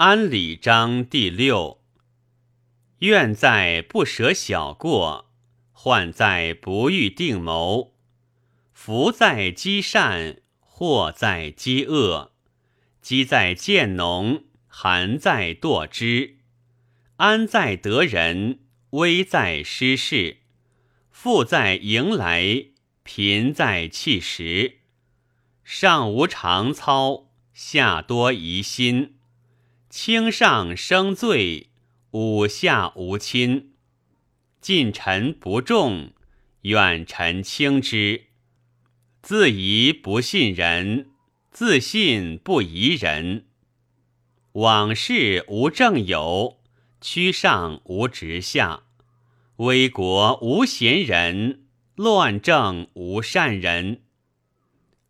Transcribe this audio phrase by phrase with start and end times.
[0.00, 1.80] 安礼章第六。
[3.00, 5.32] 愿在不舍小过，
[5.72, 7.96] 患在不欲定谋。
[8.72, 12.30] 福在积善，祸在积恶。
[13.02, 16.36] 积在见农，寒在堕之。
[17.16, 18.60] 安在得人，
[18.90, 20.36] 危在失事。
[21.10, 22.66] 富在迎来，
[23.02, 24.78] 贫在弃时。
[25.64, 29.16] 上无常操，下多疑心。
[30.00, 31.70] 卿上生罪，
[32.12, 33.72] 五下无亲。
[34.60, 36.12] 近臣不重，
[36.60, 38.26] 远臣轻之。
[39.22, 41.10] 自疑不信人，
[41.50, 43.46] 自信不疑人。
[44.52, 46.60] 往事无正有，
[47.00, 48.84] 屈上无直下。
[49.56, 51.64] 危国无贤人，
[51.96, 54.02] 乱政无善人。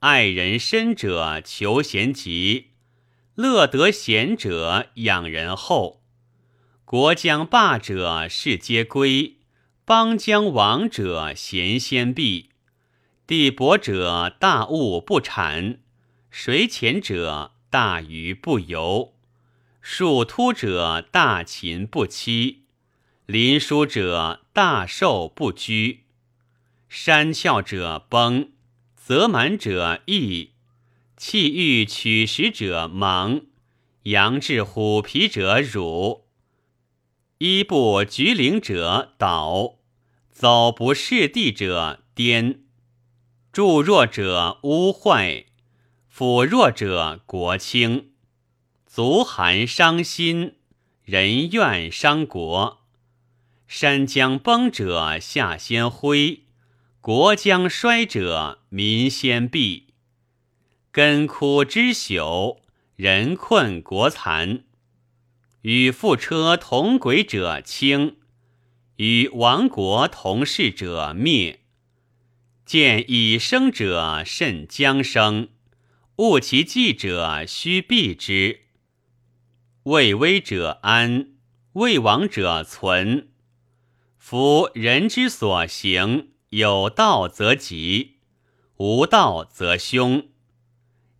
[0.00, 2.73] 爱人深者求贤吉。
[3.36, 6.00] 乐得贤者养人厚，
[6.84, 9.38] 国将霸者世皆归，
[9.84, 12.50] 邦将亡者贤先毕。
[13.26, 15.80] 地薄者大物不产，
[16.30, 19.14] 水浅者大鱼不游，
[19.80, 22.58] 树突者大禽不栖，
[23.26, 26.04] 林疏者大兽不居，
[26.88, 28.52] 山峭者崩，
[28.94, 30.53] 泽满者溢。
[31.16, 33.44] 气欲取食者盲，
[34.02, 36.24] 阳至虎皮者辱，
[37.38, 39.76] 衣不举领者倒，
[40.32, 42.64] 走不视地者颠，
[43.52, 45.46] 助弱者污坏，
[46.08, 48.10] 辅弱者国清，
[48.84, 50.56] 足寒伤心，
[51.04, 52.80] 人怨伤国。
[53.68, 56.42] 山将崩者下先灰，
[57.00, 59.84] 国将衰者民先毙。
[60.94, 62.58] 根枯枝朽，
[62.94, 64.62] 人困国残。
[65.62, 68.18] 与覆车同轨者轻，
[68.98, 71.58] 与亡国同事者灭。
[72.64, 75.48] 见已生者甚将生，
[76.18, 78.60] 恶其计者须避之。
[79.82, 81.30] 未危者安，
[81.72, 83.30] 未亡者存。
[84.16, 88.18] 夫人之所行，有道则吉，
[88.76, 90.28] 无道则凶。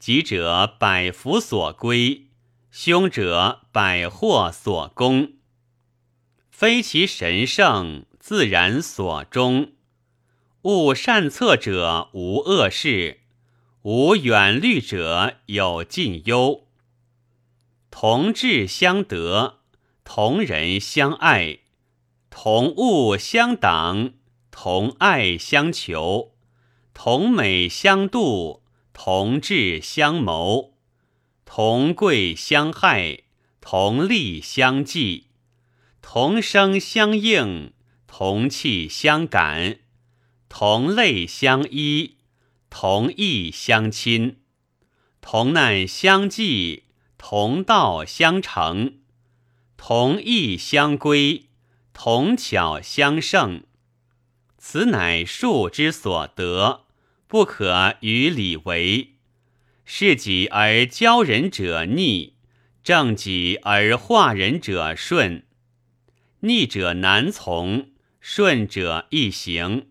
[0.00, 2.28] 吉者百福所归，
[2.70, 5.34] 凶者百祸所攻。
[6.50, 9.72] 非其神圣，自然所终。
[10.62, 13.20] 勿善策者无恶事，
[13.82, 16.66] 无远虑者有近忧。
[17.90, 19.58] 同志相得，
[20.02, 21.58] 同人相爱，
[22.30, 24.14] 同物相党，
[24.50, 26.32] 同爱相求，
[26.94, 28.59] 同美相度。
[29.02, 30.74] 同志相谋，
[31.46, 33.22] 同贵相害，
[33.58, 35.28] 同利相济，
[36.02, 37.72] 同声相应，
[38.06, 39.78] 同气相感，
[40.50, 42.18] 同类相依，
[42.68, 44.36] 同义相亲，
[45.22, 46.84] 同难相济，
[47.16, 48.98] 同道相成，
[49.78, 51.46] 同义相归，
[51.94, 53.62] 同巧相胜。
[54.58, 56.89] 此乃术之所得。
[57.30, 59.14] 不可与礼为，
[59.84, 62.34] 事己而教人者逆，
[62.82, 65.44] 正己而化人者顺。
[66.40, 69.90] 逆者难从，顺者易行。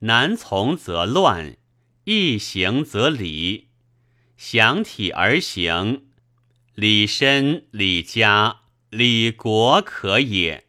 [0.00, 1.56] 难从则乱，
[2.04, 3.68] 易行则礼。
[4.36, 6.02] 详体而行，
[6.74, 8.58] 礼身、礼家、
[8.90, 10.67] 礼国可也。